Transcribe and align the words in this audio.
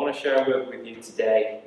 want 0.00 0.14
to 0.14 0.20
share 0.20 0.42
a 0.42 0.48
word 0.48 0.68
with 0.68 0.86
you 0.86 0.96
today, 0.96 1.60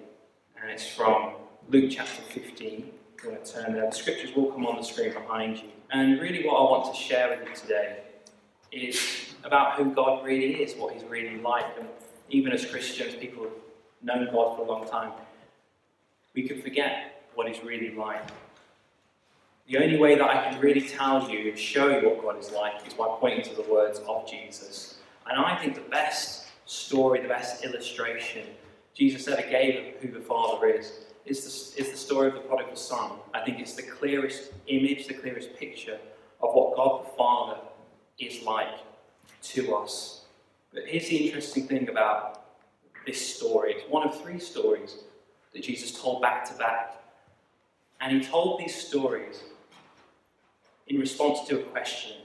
and 0.60 0.72
it's 0.72 0.88
from 0.88 1.34
Luke 1.70 1.92
chapter 1.92 2.24
15. 2.24 2.92
If 3.18 3.24
you 3.24 3.30
want 3.30 3.46
to 3.46 3.54
turn 3.54 3.74
there, 3.74 3.86
the 3.86 3.96
scriptures 3.96 4.36
will 4.36 4.52
come 4.52 4.66
on 4.66 4.78
the 4.78 4.84
screen 4.84 5.14
behind 5.14 5.60
you. 5.60 5.70
And 5.92 6.20
really, 6.20 6.44
what 6.44 6.56
I 6.56 6.64
want 6.64 6.96
to 6.96 7.00
share 7.00 7.30
with 7.30 7.48
you 7.48 7.56
today 7.56 8.00
is 8.72 9.36
about 9.44 9.76
who 9.76 9.92
God 9.92 10.26
really 10.26 10.64
is, 10.64 10.74
what 10.76 10.96
He's 10.96 11.04
really 11.04 11.38
like. 11.42 11.66
And 11.78 11.88
even 12.30 12.54
as 12.54 12.66
Christians, 12.66 13.14
people 13.14 13.44
have 13.44 13.54
known 14.02 14.26
God 14.34 14.58
for 14.58 14.64
a 14.64 14.66
long 14.66 14.88
time, 14.88 15.12
we 16.34 16.48
can 16.48 16.60
forget 16.60 17.28
what 17.36 17.48
He's 17.48 17.64
really 17.64 17.92
like. 17.92 18.26
The 19.68 19.78
only 19.78 19.98
way 19.98 20.16
that 20.16 20.28
I 20.28 20.50
can 20.50 20.60
really 20.60 20.82
tell 20.82 21.30
you 21.30 21.50
and 21.52 21.60
show 21.60 21.88
you 21.88 22.10
what 22.10 22.24
God 22.24 22.40
is 22.40 22.52
like 22.52 22.86
is 22.88 22.96
by 22.96 23.06
pointing 23.20 23.44
to 23.44 23.54
the 23.54 23.72
words 23.72 24.02
of 24.08 24.28
Jesus. 24.28 24.96
And 25.28 25.38
I 25.38 25.56
think 25.56 25.76
the 25.76 25.82
best 25.82 26.43
story, 26.66 27.22
the 27.22 27.28
best 27.28 27.64
illustration 27.64 28.48
Jesus 28.94 29.28
ever 29.28 29.42
gave 29.42 29.96
of 29.96 30.02
who 30.02 30.12
the 30.12 30.24
Father 30.24 30.68
is, 30.68 31.06
is 31.26 31.74
the, 31.76 31.82
is 31.82 31.92
the 31.92 31.98
story 31.98 32.28
of 32.28 32.34
the 32.36 32.42
prodigal 32.42 32.76
son. 32.76 33.12
I 33.34 33.44
think 33.44 33.60
it's 33.60 33.74
the 33.74 33.84
clearest 33.84 34.52
image, 34.68 35.08
the 35.08 35.14
clearest 35.14 35.56
picture 35.56 35.98
of 36.42 36.54
what 36.54 36.76
God 36.76 37.06
the 37.06 37.10
Father 37.18 37.60
is 38.20 38.44
like 38.44 38.80
to 39.42 39.76
us. 39.76 40.26
But 40.74 40.84
here's 40.86 41.10
the 41.10 41.18
interesting 41.18 41.68
thing 41.68 41.90
about 41.90 42.42
this 43.06 43.36
story 43.36 43.74
it's 43.74 43.90
one 43.90 44.08
of 44.08 44.20
three 44.22 44.40
stories 44.40 44.96
that 45.54 45.64
Jesus 45.64 46.00
told 46.00 46.22
back 46.22 46.46
to 46.46 46.54
back. 46.58 46.96
And 48.00 48.22
he 48.22 48.28
told 48.28 48.60
these 48.60 48.76
stories 48.76 49.44
in 50.88 51.00
response 51.00 51.48
to 51.48 51.60
a 51.60 51.64
question. 51.64 52.18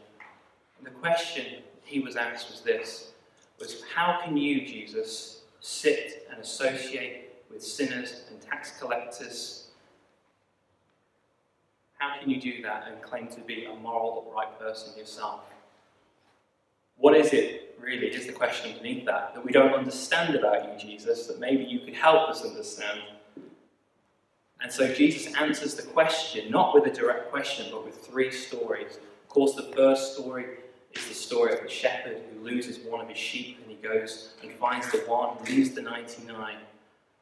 And 0.79 0.87
the 0.87 0.91
question 0.91 1.63
he 1.85 2.01
was 2.01 2.17
asked 2.17 2.51
was 2.51 2.61
this 2.63 3.13
was 3.59 3.83
how 3.95 4.21
can 4.23 4.37
you, 4.37 4.67
Jesus, 4.67 5.43
sit 5.61 6.27
and 6.31 6.41
associate 6.41 7.43
with 7.51 7.63
sinners 7.63 8.23
and 8.31 8.41
tax 8.41 8.79
collectors? 8.79 9.69
How 11.99 12.19
can 12.19 12.31
you 12.31 12.41
do 12.41 12.63
that 12.63 12.89
and 12.89 13.03
claim 13.03 13.29
to 13.29 13.41
be 13.41 13.65
a 13.65 13.75
moral, 13.75 14.27
upright 14.29 14.59
person 14.59 14.97
yourself? 14.97 15.41
What 16.97 17.17
is 17.17 17.33
it, 17.33 17.77
really, 17.81 18.09
is 18.09 18.27
the 18.27 18.33
question 18.33 18.77
beneath 18.77 19.05
that, 19.07 19.35
that 19.35 19.45
we 19.45 19.53
don't 19.53 19.73
understand 19.73 20.35
about 20.35 20.65
you, 20.65 20.79
Jesus, 20.79 21.27
that 21.27 21.39
maybe 21.39 21.65
you 21.65 21.81
could 21.81 21.95
help 21.95 22.29
us 22.29 22.45
understand? 22.45 23.01
And 24.61 24.73
so 24.73 24.93
Jesus 24.93 25.33
answers 25.35 25.75
the 25.75 25.85
question, 25.85 26.51
not 26.51 26.75
with 26.75 26.87
a 26.87 26.91
direct 26.91 27.31
question, 27.31 27.67
but 27.71 27.85
with 27.85 28.05
three 28.05 28.33
stories. 28.33 28.99
Of 29.23 29.29
course, 29.29 29.55
the 29.55 29.71
first 29.77 30.15
story 30.15 30.47
is 30.95 31.09
the 31.09 31.15
story 31.15 31.55
of 31.55 31.63
the 31.63 31.69
shepherd 31.69 32.23
who 32.33 32.45
loses 32.45 32.79
one 32.79 33.01
of 33.01 33.09
his 33.09 33.19
sheep 33.19 33.59
and 33.63 33.71
he 33.71 33.77
goes 33.77 34.35
and 34.43 34.53
finds 34.53 34.91
the 34.91 34.99
one, 34.99 35.37
leaves 35.45 35.71
the 35.71 35.83
99. 35.83 36.57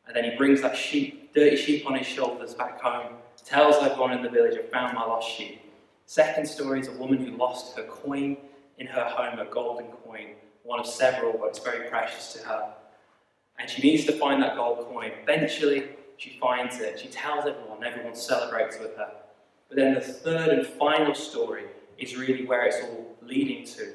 And 0.06 0.16
then 0.16 0.24
he 0.24 0.36
brings 0.36 0.62
that 0.62 0.76
sheep, 0.76 1.34
dirty 1.34 1.56
sheep 1.56 1.86
on 1.86 1.96
his 1.96 2.06
shoulders 2.06 2.54
back 2.54 2.80
home, 2.80 3.14
tells 3.44 3.76
everyone 3.76 4.12
in 4.12 4.22
the 4.22 4.28
village, 4.28 4.58
I 4.58 4.66
found 4.70 4.94
my 4.94 5.02
lost 5.02 5.30
sheep. 5.30 5.60
Second 6.06 6.46
story 6.46 6.80
is 6.80 6.88
a 6.88 6.92
woman 6.92 7.18
who 7.18 7.36
lost 7.36 7.76
her 7.76 7.82
coin 7.84 8.36
in 8.78 8.86
her 8.86 9.04
home, 9.04 9.38
a 9.38 9.44
golden 9.46 9.86
coin, 10.04 10.28
one 10.62 10.78
of 10.78 10.86
several, 10.86 11.32
but 11.32 11.46
it's 11.46 11.58
very 11.58 11.88
precious 11.88 12.32
to 12.34 12.46
her. 12.46 12.72
And 13.58 13.70
she 13.70 13.82
needs 13.82 14.04
to 14.04 14.12
find 14.12 14.42
that 14.42 14.56
gold 14.56 14.86
coin. 14.88 15.12
Eventually, 15.22 15.88
she 16.16 16.38
finds 16.40 16.78
it. 16.78 16.98
She 16.98 17.08
tells 17.08 17.46
everyone, 17.46 17.82
everyone 17.84 18.14
celebrates 18.14 18.78
with 18.78 18.96
her. 18.96 19.10
But 19.68 19.76
then 19.76 19.94
the 19.94 20.00
third 20.00 20.50
and 20.50 20.66
final 20.66 21.14
story 21.14 21.64
is 21.98 22.16
really 22.16 22.44
where 22.46 22.64
it's 22.64 22.80
all 22.82 23.16
leading 23.22 23.64
to. 23.64 23.94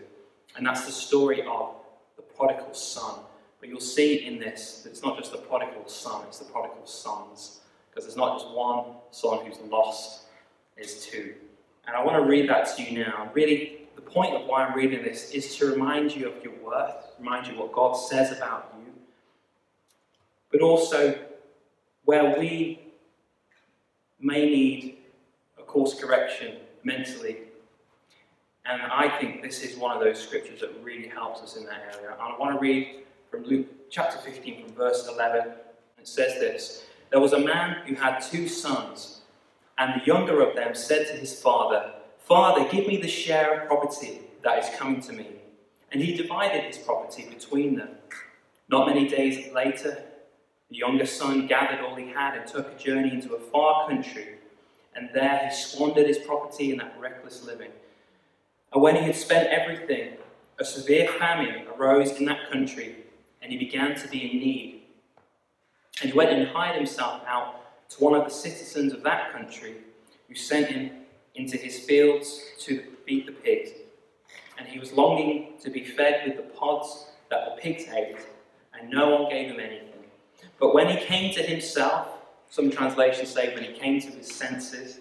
And 0.56 0.66
that's 0.66 0.86
the 0.86 0.92
story 0.92 1.42
of 1.42 1.76
the 2.16 2.22
prodigal 2.22 2.74
son. 2.74 3.20
But 3.60 3.70
you'll 3.70 3.80
see 3.80 4.26
in 4.26 4.40
this 4.40 4.82
that 4.84 4.90
it's 4.90 5.04
not 5.04 5.18
just 5.18 5.32
the 5.32 5.38
prodigal 5.38 5.88
son, 5.88 6.24
it's 6.28 6.40
the 6.40 6.52
prodigal 6.52 6.86
sons. 6.86 7.62
Because 7.90 8.06
there's 8.06 8.18
not 8.18 8.40
just 8.40 8.52
one 8.52 8.86
son 9.12 9.46
who's 9.46 9.60
lost, 9.70 10.24
there's 10.76 11.06
two. 11.06 11.36
And 11.88 11.96
I 11.96 12.04
want 12.04 12.18
to 12.18 12.30
read 12.30 12.50
that 12.50 12.76
to 12.76 12.84
you 12.84 13.04
now. 13.04 13.30
Really, 13.34 13.82
the 13.96 14.02
point 14.02 14.34
of 14.34 14.48
why 14.48 14.66
I'm 14.66 14.76
reading 14.76 15.04
this 15.04 15.32
is 15.32 15.56
to 15.58 15.68
remind 15.68 16.16
you 16.16 16.30
of 16.30 16.44
your 16.44 16.54
worth, 16.64 16.96
remind 17.20 17.48
you 17.48 17.60
what 17.60 17.72
God 17.72 17.94
says 17.94 18.32
about 18.36 18.74
you, 18.80 18.94
but 20.52 20.62
also 20.62 21.18
where 22.06 22.38
we 22.38 22.80
may 24.20 24.46
need 24.46 24.98
a 25.60 25.64
course 25.64 25.94
correction 26.00 26.58
mentally. 26.84 27.38
And 28.66 28.82
I 28.82 29.10
think 29.20 29.42
this 29.42 29.64
is 29.64 29.78
one 29.78 29.96
of 29.96 30.04
those 30.04 30.22
scriptures 30.22 30.62
that 30.62 30.72
really 30.84 31.08
helps 31.08 31.42
us 31.42 31.58
in 31.58 31.66
that 31.66 31.96
area. 31.96 32.16
I 32.20 32.38
want 32.38 32.56
to 32.56 32.60
read 32.60 33.04
from 33.30 33.44
Luke 33.44 33.68
chapter 33.90 34.18
15, 34.18 34.66
from 34.66 34.74
verse 34.74 35.08
11. 35.12 35.52
It 35.98 36.08
says 36.08 36.40
this 36.40 36.86
There 37.10 37.20
was 37.20 37.34
a 37.34 37.40
man 37.40 37.86
who 37.88 37.96
had 37.96 38.20
two 38.20 38.48
sons, 38.48 39.22
and 39.78 40.00
the 40.00 40.06
younger 40.06 40.42
of 40.42 40.56
them 40.56 40.76
said 40.76 41.08
to 41.08 41.14
his 41.14 41.40
father, 41.42 41.94
Father, 42.20 42.68
give 42.70 42.88
me 42.88 42.98
the 42.98 43.08
share 43.08 43.62
of 43.62 43.68
property 43.68 44.22
that 44.44 44.64
is 44.64 44.78
coming 44.78 45.02
to 45.02 45.14
me. 45.14 45.28
And 45.92 46.02
he 46.02 46.16
divided 46.16 46.64
his 46.64 46.78
property 46.78 47.28
between 47.30 47.76
them. 47.76 47.90
Not 48.70 48.88
many 48.88 49.08
days 49.08 49.52
later, 49.54 50.04
the 50.70 50.78
younger 50.78 51.06
son 51.06 51.48
gathered 51.48 51.82
all 51.82 51.96
he 51.96 52.08
had 52.08 52.38
and 52.38 52.48
took 52.48 52.72
a 52.72 52.82
journey 52.82 53.12
into 53.12 53.34
a 53.34 53.40
far 53.40 53.90
country, 53.90 54.36
and 54.96 55.10
there 55.14 55.50
he 55.50 55.54
squandered 55.54 56.08
his 56.08 56.20
property 56.20 56.72
in 56.72 56.78
that 56.78 56.96
reckless 56.98 57.44
living. 57.44 57.72
And 58.74 58.82
when 58.82 58.96
he 58.96 59.04
had 59.04 59.16
spent 59.16 59.50
everything, 59.50 60.14
a 60.60 60.66
severe 60.66 61.08
famine 61.20 61.66
arose 61.76 62.12
in 62.12 62.26
that 62.26 62.50
country, 62.52 62.96
and 63.42 63.52
he 63.52 63.58
began 63.58 63.96
to 63.96 64.08
be 64.08 64.32
in 64.32 64.40
need. 64.40 64.82
And 66.02 66.12
he 66.12 66.18
went 66.18 66.32
and 66.32 66.48
hired 66.48 66.78
himself 66.78 67.22
out 67.28 67.90
to 67.90 68.04
one 68.04 68.14
of 68.14 68.24
the 68.24 68.32
citizens 68.32 68.94
of 68.94 69.04
that 69.04 69.32
country, 69.34 69.76
who 70.28 70.36
sent 70.36 70.68
him 70.68 70.92
into 71.36 71.58
his 71.58 71.80
fields 71.80 72.42
to 72.60 72.84
feed 73.06 73.28
the 73.28 73.32
pigs. 73.32 73.72
And 74.58 74.68
he 74.68 74.80
was 74.80 74.94
longing 74.94 75.54
to 75.64 75.70
be 75.70 75.84
fed 75.84 76.24
with 76.26 76.38
the 76.38 76.44
pods 76.54 77.08
that 77.30 77.46
the 77.46 77.62
pigs 77.62 77.86
ate, 77.92 78.18
and 78.74 78.90
no 78.90 79.10
one 79.10 79.30
gave 79.30 79.52
him 79.52 79.60
anything. 79.60 79.88
But 80.60 80.74
when 80.74 80.88
he 80.88 81.04
came 81.04 81.34
to 81.34 81.42
himself, 81.42 82.08
some 82.50 82.70
translations 82.70 83.30
say 83.30 83.54
when 83.54 83.64
he 83.64 83.74
came 83.74 84.00
to 84.02 84.08
his 84.08 84.34
senses, 84.34 85.00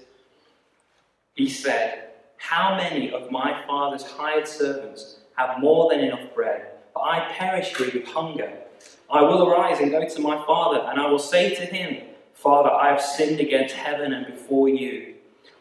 he 1.34 1.48
said, 1.48 2.09
How 2.40 2.74
many 2.74 3.12
of 3.12 3.30
my 3.30 3.62
father's 3.66 4.02
hired 4.02 4.48
servants 4.48 5.18
have 5.36 5.60
more 5.60 5.90
than 5.90 6.00
enough 6.00 6.34
bread, 6.34 6.68
but 6.94 7.02
I 7.02 7.30
perish 7.32 7.76
here 7.76 7.90
with 7.92 8.08
hunger? 8.08 8.50
I 9.10 9.20
will 9.20 9.46
arise 9.46 9.78
and 9.78 9.90
go 9.90 10.08
to 10.08 10.20
my 10.20 10.42
father, 10.46 10.80
and 10.88 10.98
I 10.98 11.08
will 11.10 11.18
say 11.18 11.54
to 11.54 11.66
him, 11.66 12.02
Father, 12.32 12.70
I 12.70 12.88
have 12.88 13.02
sinned 13.02 13.40
against 13.40 13.74
heaven 13.74 14.14
and 14.14 14.26
before 14.26 14.70
you. 14.70 15.16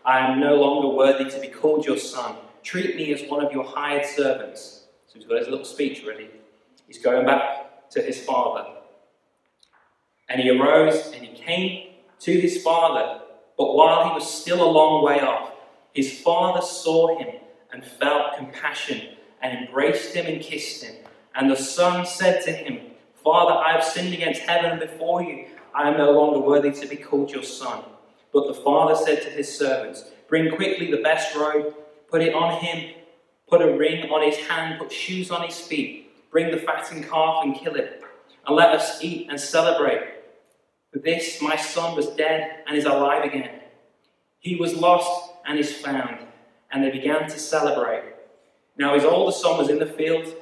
I 0.06 0.20
am 0.20 0.40
no 0.40 0.56
longer 0.56 0.88
worthy 0.88 1.30
to 1.30 1.40
be 1.42 1.50
called 1.50 1.86
your 1.86 1.98
son. 1.98 2.38
Treat 2.64 2.96
me 2.96 3.14
as 3.14 3.30
one 3.30 3.46
of 3.46 3.52
your 3.52 3.66
hired 3.66 4.06
servants. 4.06 4.86
So 5.08 5.20
he's 5.20 5.28
got 5.28 5.40
his 5.40 5.50
little 5.50 5.66
speech 5.66 6.06
ready. 6.08 6.30
He's 6.88 7.04
going 7.04 7.26
back 7.26 7.90
to 7.92 8.02
his 8.02 8.24
father. 8.24 8.66
And 10.30 10.40
he 10.40 10.50
arose 10.50 11.12
and 11.12 11.26
he 11.26 11.36
came 11.36 11.90
to 12.22 12.32
his 12.32 12.64
father. 12.64 13.20
But 13.58 13.76
while 13.76 14.08
he 14.08 14.14
was 14.14 14.34
still 14.34 14.64
a 14.64 14.72
long 14.72 15.04
way 15.04 15.20
off, 15.20 15.52
his 15.94 16.20
father 16.22 16.62
saw 16.62 17.18
him 17.18 17.36
and 17.72 17.84
felt 17.84 18.38
compassion 18.38 19.16
and 19.42 19.58
embraced 19.58 20.14
him 20.14 20.26
and 20.26 20.42
kissed 20.42 20.84
him. 20.84 20.96
And 21.36 21.50
the 21.50 21.56
son 21.56 22.06
said 22.06 22.44
to 22.46 22.52
him, 22.52 22.92
Father, 23.24 23.54
I 23.54 23.74
have 23.74 23.84
sinned 23.84 24.14
against 24.14 24.42
heaven 24.42 24.72
and 24.72 24.80
before 24.80 25.24
you. 25.24 25.48
I 25.74 25.90
am 25.90 25.98
no 25.98 26.12
longer 26.12 26.40
worthy 26.40 26.72
to 26.72 26.88
be 26.88 26.96
called 26.96 27.32
your 27.32 27.44
son. 27.44 27.84
But 28.34 28.48
the 28.48 28.54
father 28.54 28.96
said 28.96 29.22
to 29.24 29.30
his 29.30 29.56
servants, 29.56 30.04
Bring 30.28 30.56
quickly 30.56 30.92
the 30.92 31.02
best 31.02 31.36
robe, 31.36 31.76
put 32.10 32.22
it 32.22 32.34
on 32.34 32.60
him, 32.62 32.94
put 33.48 33.62
a 33.62 33.76
ring 33.76 34.10
on 34.10 34.24
his 34.24 34.38
hand, 34.38 34.80
put 34.80 34.92
shoes 34.92 35.32
on 35.32 35.46
his 35.46 35.60
feet, 35.60 36.12
bring 36.32 36.52
the 36.52 36.58
fattened 36.58 37.10
calf 37.10 37.44
and 37.44 37.56
kill 37.56 37.76
it, 37.76 38.04
and 38.46 38.56
let 38.56 38.70
us 38.70 39.04
eat 39.04 39.28
and 39.30 39.40
celebrate. 39.40 40.02
For 40.94 41.00
this 41.00 41.42
my 41.42 41.56
son 41.56 41.96
was 41.96 42.08
dead 42.08 42.64
and 42.68 42.78
is 42.78 42.86
alive 42.86 43.24
again. 43.24 43.62
He 44.40 44.56
was 44.56 44.76
lost 44.76 45.29
and 45.50 45.60
is 45.60 45.74
found. 45.74 46.20
And 46.72 46.84
they 46.84 46.92
began 46.92 47.28
to 47.28 47.40
celebrate. 47.40 48.04
Now 48.78 48.94
his 48.94 49.04
older 49.04 49.32
son 49.32 49.58
was 49.58 49.70
in 49.70 49.80
the 49.80 49.86
field, 49.88 50.34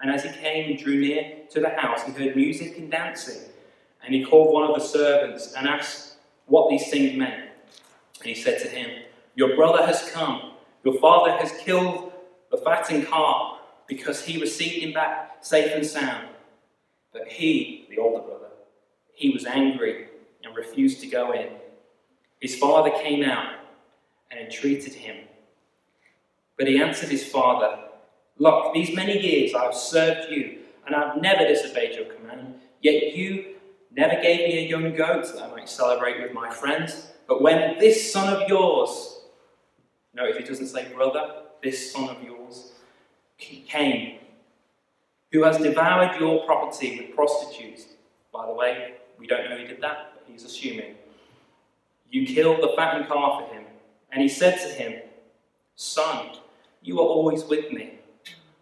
and 0.00 0.10
as 0.10 0.22
he 0.22 0.30
came 0.30 0.70
and 0.70 0.78
drew 0.78 1.00
near 1.00 1.38
to 1.50 1.60
the 1.60 1.70
house, 1.70 2.04
he 2.04 2.12
heard 2.12 2.36
music 2.36 2.78
and 2.78 2.90
dancing. 2.90 3.40
And 4.04 4.14
he 4.14 4.24
called 4.24 4.52
one 4.52 4.62
of 4.70 4.76
the 4.76 4.86
servants 4.86 5.54
and 5.54 5.66
asked 5.66 6.18
what 6.46 6.70
these 6.70 6.88
things 6.88 7.18
meant. 7.18 7.48
And 8.20 8.26
he 8.26 8.34
said 8.34 8.60
to 8.60 8.68
him, 8.68 8.90
Your 9.34 9.56
brother 9.56 9.84
has 9.84 10.08
come. 10.10 10.52
Your 10.84 11.00
father 11.00 11.32
has 11.32 11.50
killed 11.58 12.12
the 12.50 12.58
fattened 12.58 13.08
calf 13.08 13.58
because 13.88 14.24
he 14.24 14.40
received 14.40 14.84
him 14.84 14.92
back 14.92 15.38
safe 15.40 15.72
and 15.74 15.84
sound. 15.84 16.28
But 17.12 17.26
he, 17.28 17.86
the 17.90 17.98
older 17.98 18.22
brother, 18.22 18.50
he 19.14 19.30
was 19.30 19.46
angry 19.46 20.08
and 20.44 20.54
refused 20.54 21.00
to 21.00 21.06
go 21.06 21.32
in. 21.32 21.48
His 22.40 22.56
father 22.56 22.90
came 22.90 23.24
out 23.24 23.57
and 24.30 24.40
entreated 24.40 24.94
him. 24.94 25.16
But 26.56 26.68
he 26.68 26.80
answered 26.80 27.08
his 27.08 27.24
father, 27.24 27.78
Look, 28.38 28.72
these 28.72 28.94
many 28.94 29.18
years 29.18 29.54
I 29.54 29.64
have 29.64 29.74
served 29.74 30.30
you, 30.30 30.58
and 30.86 30.94
I've 30.94 31.20
never 31.20 31.46
disobeyed 31.46 31.96
your 31.96 32.06
command. 32.06 32.54
Yet 32.80 33.16
you 33.16 33.56
never 33.90 34.20
gave 34.22 34.40
me 34.40 34.58
a 34.58 34.68
young 34.68 34.94
goat 34.94 35.26
that 35.34 35.42
I 35.42 35.50
might 35.50 35.68
celebrate 35.68 36.20
with 36.20 36.32
my 36.32 36.50
friends. 36.50 37.08
But 37.26 37.42
when 37.42 37.78
this 37.78 38.12
son 38.12 38.32
of 38.32 38.48
yours, 38.48 39.20
notice 40.14 40.36
he 40.36 40.44
doesn't 40.44 40.68
say 40.68 40.92
brother, 40.92 41.42
this 41.62 41.92
son 41.92 42.08
of 42.08 42.22
yours, 42.22 42.72
came, 43.38 44.18
who 45.32 45.44
has 45.44 45.58
devoured 45.58 46.18
your 46.18 46.44
property 46.46 46.98
with 46.98 47.14
prostitutes. 47.14 47.86
By 48.32 48.46
the 48.46 48.52
way, 48.52 48.94
we 49.18 49.26
don't 49.26 49.48
know 49.48 49.56
who 49.56 49.66
did 49.66 49.80
that, 49.82 50.12
but 50.14 50.24
he's 50.26 50.44
assuming. 50.44 50.94
You 52.10 52.26
killed 52.26 52.62
the 52.62 52.72
fattened 52.76 53.08
calf 53.08 53.42
for 53.42 53.54
him. 53.54 53.64
And 54.12 54.22
he 54.22 54.28
said 54.28 54.58
to 54.60 54.68
him, 54.68 55.02
Son, 55.76 56.30
you 56.82 56.98
are 57.00 57.06
always 57.06 57.44
with 57.44 57.70
me, 57.72 57.98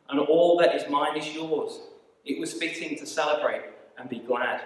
and 0.09 0.21
all 0.21 0.59
that 0.59 0.75
is 0.75 0.89
mine 0.91 1.17
is 1.17 1.35
yours. 1.35 1.81
It 2.25 2.41
was 2.41 2.53
fitting 2.53 2.99
to 2.99 3.07
celebrate 3.07 3.63
and 3.99 4.09
be 4.09 4.19
glad. 4.19 4.63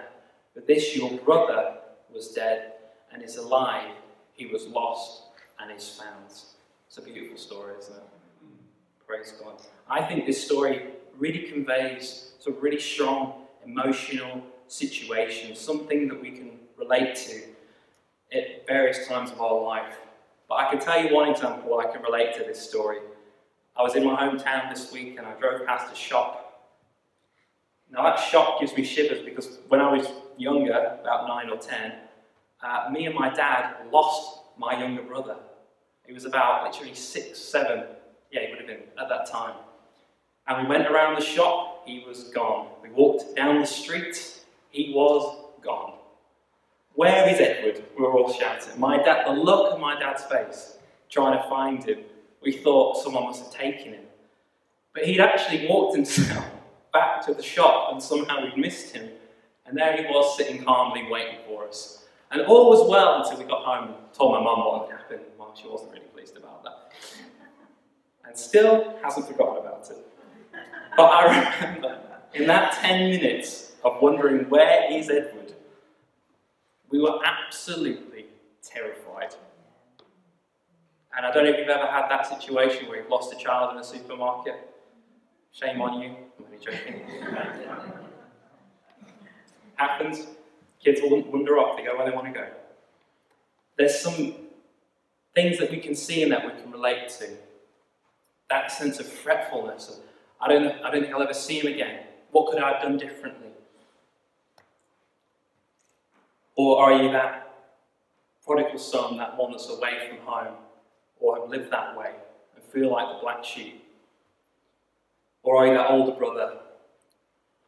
But 0.53 0.67
this 0.67 0.95
your 0.95 1.11
brother 1.19 1.77
was 2.13 2.29
dead 2.29 2.73
and 3.13 3.23
is 3.23 3.37
alive. 3.37 3.91
He 4.33 4.47
was 4.47 4.67
lost 4.67 5.23
and 5.59 5.71
is 5.71 5.87
found. 5.89 6.25
It's 6.87 6.97
a 6.97 7.01
beautiful 7.01 7.37
story, 7.37 7.75
isn't 7.79 7.95
it? 7.95 8.03
Praise 9.07 9.33
God. 9.43 9.61
I 9.89 10.01
think 10.01 10.25
this 10.25 10.43
story 10.43 10.87
really 11.17 11.43
conveys 11.43 12.31
some 12.39 12.55
really 12.59 12.79
strong 12.79 13.43
emotional 13.65 14.41
situation, 14.67 15.55
something 15.55 16.07
that 16.07 16.21
we 16.21 16.31
can 16.31 16.51
relate 16.77 17.15
to 17.15 17.41
at 18.33 18.65
various 18.67 19.07
times 19.07 19.31
of 19.31 19.39
our 19.39 19.61
life. 19.61 19.95
But 20.51 20.57
I 20.57 20.69
can 20.69 20.79
tell 20.79 21.01
you 21.01 21.15
one 21.15 21.29
example 21.29 21.79
I 21.79 21.89
can 21.89 22.01
relate 22.01 22.33
to 22.33 22.43
this 22.43 22.59
story. 22.61 22.97
I 23.73 23.83
was 23.83 23.95
in 23.95 24.03
my 24.03 24.17
hometown 24.17 24.69
this 24.69 24.91
week 24.91 25.17
and 25.17 25.25
I 25.25 25.31
drove 25.35 25.65
past 25.65 25.93
a 25.93 25.95
shop. 25.95 26.67
Now, 27.89 28.03
that 28.03 28.19
shop 28.19 28.59
gives 28.59 28.75
me 28.75 28.83
shivers 28.83 29.21
because 29.23 29.59
when 29.69 29.79
I 29.79 29.89
was 29.89 30.09
younger, 30.37 30.97
about 30.99 31.25
nine 31.25 31.49
or 31.49 31.55
ten, 31.55 31.93
uh, 32.61 32.89
me 32.91 33.05
and 33.05 33.15
my 33.15 33.33
dad 33.33 33.75
lost 33.93 34.41
my 34.57 34.77
younger 34.77 35.03
brother. 35.03 35.37
He 36.05 36.11
was 36.11 36.25
about 36.25 36.65
literally 36.65 36.95
six, 36.95 37.39
seven. 37.39 37.85
Yeah, 38.29 38.41
he 38.41 38.49
would 38.49 38.57
have 38.57 38.67
been 38.67 38.83
at 38.99 39.07
that 39.07 39.31
time. 39.31 39.55
And 40.47 40.63
we 40.63 40.67
went 40.67 40.85
around 40.91 41.15
the 41.15 41.23
shop, 41.23 41.83
he 41.85 42.03
was 42.05 42.25
gone. 42.25 42.67
We 42.83 42.89
walked 42.89 43.37
down 43.37 43.61
the 43.61 43.67
street, 43.67 44.41
he 44.69 44.91
was 44.93 45.45
gone. 45.63 45.93
Where 46.95 47.27
is 47.29 47.39
Edward? 47.39 47.83
We 47.97 48.03
were 48.03 48.11
all 48.11 48.33
shouting. 48.33 48.79
My 48.79 48.97
dad, 48.97 49.25
the 49.25 49.31
look 49.31 49.73
on 49.73 49.79
my 49.79 49.99
dad's 49.99 50.23
face, 50.25 50.77
trying 51.09 51.41
to 51.41 51.49
find 51.49 51.83
him, 51.83 51.99
we 52.41 52.51
thought 52.51 53.01
someone 53.01 53.23
must 53.23 53.43
have 53.43 53.53
taken 53.53 53.93
him. 53.93 54.03
But 54.93 55.05
he'd 55.05 55.21
actually 55.21 55.67
walked 55.67 55.95
himself 55.95 56.45
back 56.91 57.25
to 57.25 57.33
the 57.33 57.43
shop 57.43 57.93
and 57.93 58.03
somehow 58.03 58.43
we'd 58.43 58.57
missed 58.57 58.95
him. 58.95 59.09
And 59.65 59.77
there 59.77 59.95
he 59.95 60.03
was 60.03 60.35
sitting 60.37 60.63
calmly 60.63 61.07
waiting 61.09 61.37
for 61.47 61.67
us. 61.67 62.05
And 62.31 62.41
all 62.41 62.69
was 62.69 62.89
well 62.89 63.21
until 63.21 63.39
we 63.39 63.49
got 63.49 63.63
home 63.63 63.89
and 63.89 64.13
told 64.13 64.33
my 64.33 64.43
mum 64.43 64.59
what 64.59 64.89
had 64.89 64.99
happened. 64.99 65.21
Well, 65.37 65.53
she 65.55 65.67
wasn't 65.67 65.91
really 65.91 66.05
pleased 66.05 66.35
about 66.37 66.63
that. 66.63 66.91
And 68.25 68.37
still 68.37 68.95
hasn't 69.03 69.27
forgotten 69.27 69.65
about 69.65 69.89
it. 69.89 69.97
But 70.97 71.05
I 71.05 71.55
remember 71.61 71.99
in 72.33 72.47
that 72.47 72.73
10 72.73 73.09
minutes 73.09 73.73
of 73.83 74.01
wondering 74.01 74.49
where 74.49 74.91
is 74.91 75.09
Edward, 75.09 75.53
we 76.91 76.99
were 76.99 77.19
absolutely 77.25 78.25
terrified. 78.61 79.35
And 81.15 81.25
I 81.25 81.31
don't 81.31 81.45
know 81.45 81.51
if 81.51 81.57
you've 81.57 81.69
ever 81.69 81.87
had 81.87 82.09
that 82.09 82.25
situation 82.27 82.87
where 82.87 82.99
you've 82.99 83.09
lost 83.09 83.33
a 83.33 83.37
child 83.37 83.73
in 83.73 83.79
a 83.79 83.83
supermarket. 83.83 84.55
Shame 85.51 85.81
on 85.81 86.01
you. 86.01 86.09
I'm 86.09 86.45
only 86.45 86.57
joking. 86.57 87.01
Happens. 89.75 90.27
Kids 90.83 91.01
will 91.01 91.21
wander 91.23 91.57
off, 91.57 91.77
they 91.77 91.83
go 91.83 91.95
where 91.95 92.09
they 92.09 92.15
want 92.15 92.27
to 92.27 92.33
go. 92.33 92.47
There's 93.77 93.99
some 93.99 94.33
things 95.35 95.59
that 95.59 95.69
we 95.69 95.77
can 95.77 95.95
see 95.95 96.23
and 96.23 96.31
that 96.31 96.45
we 96.45 96.59
can 96.61 96.71
relate 96.71 97.09
to. 97.19 97.29
That 98.49 98.71
sense 98.71 98.99
of 98.99 99.07
fretfulness 99.07 99.99
I 100.41 100.47
don't, 100.47 100.83
I 100.83 100.89
don't 100.89 101.01
think 101.01 101.13
I'll 101.13 101.21
ever 101.21 101.33
see 101.33 101.59
him 101.59 101.71
again. 101.71 101.99
What 102.31 102.51
could 102.51 102.59
I 102.61 102.73
have 102.73 102.81
done 102.81 102.97
differently? 102.97 103.50
Or 106.55 106.81
are 106.81 107.01
you 107.01 107.11
that 107.11 107.53
prodigal 108.45 108.79
son, 108.79 109.17
that 109.17 109.37
one 109.37 109.51
that's 109.51 109.69
away 109.69 110.07
from 110.09 110.17
home, 110.25 110.55
or 111.19 111.39
have 111.39 111.49
lived 111.49 111.71
that 111.71 111.97
way 111.97 112.11
and 112.55 112.63
feel 112.65 112.91
like 112.91 113.07
the 113.07 113.21
black 113.21 113.43
sheep? 113.43 113.83
Or 115.43 115.57
are 115.57 115.67
you 115.67 115.73
that 115.73 115.89
older 115.89 116.11
brother? 116.11 116.57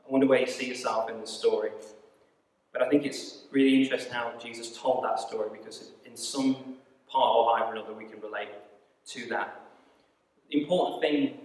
I 0.06 0.12
wonder 0.12 0.28
where 0.28 0.40
you 0.40 0.48
see 0.48 0.68
yourself 0.68 1.10
in 1.10 1.20
this 1.20 1.32
story. 1.32 1.70
But 2.72 2.82
I 2.82 2.90
think 2.90 3.06
it's 3.06 3.44
really 3.52 3.82
interesting 3.82 4.14
how 4.14 4.34
Jesus 4.40 4.78
told 4.78 5.04
that 5.04 5.20
story 5.20 5.50
because 5.52 5.92
in 6.06 6.18
some 6.18 6.56
part 7.08 7.30
of 7.30 7.48
our 7.48 7.60
life 7.60 7.70
or 7.70 7.76
another 7.76 7.94
we 7.94 8.06
can 8.06 8.20
relate 8.20 8.50
to 9.08 9.30
that. 9.30 9.62
The 10.50 10.62
important 10.62 11.02
thing 11.02 11.38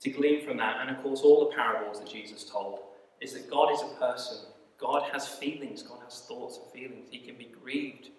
to 0.00 0.10
glean 0.10 0.44
from 0.44 0.56
that, 0.58 0.78
and 0.80 0.90
of 0.90 1.02
course 1.02 1.20
all 1.22 1.48
the 1.48 1.54
parables 1.54 1.98
that 1.98 2.08
Jesus 2.08 2.44
told, 2.44 2.80
is 3.20 3.32
that 3.32 3.50
God 3.50 3.72
is 3.72 3.80
a 3.82 3.88
person. 3.98 4.38
God 4.78 5.10
has 5.12 5.26
feelings, 5.26 5.82
God 5.82 5.98
has 6.04 6.20
thoughts 6.20 6.58
and 6.62 6.72
feelings. 6.72 7.08
He 7.10 7.18
can 7.18 7.34
be 7.36 7.50
grieved 7.62 8.10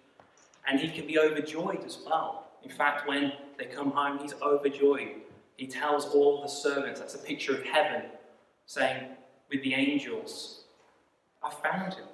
and 0.68 0.78
he 0.78 0.88
can 0.88 1.06
be 1.06 1.18
overjoyed 1.18 1.84
as 1.84 1.98
well. 2.04 2.48
In 2.62 2.70
fact, 2.70 3.08
when 3.08 3.32
they 3.58 3.64
come 3.64 3.90
home, 3.90 4.18
he's 4.18 4.34
overjoyed. 4.42 5.12
He 5.56 5.66
tells 5.66 6.06
all 6.06 6.42
the 6.42 6.48
servants, 6.48 7.00
that's 7.00 7.14
a 7.14 7.18
picture 7.18 7.54
of 7.54 7.64
heaven, 7.64 8.02
saying, 8.66 9.08
with 9.50 9.62
the 9.62 9.74
angels, 9.74 10.64
I 11.42 11.50
found 11.50 11.94
him. 11.94 12.04